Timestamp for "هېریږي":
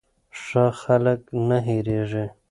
1.67-2.25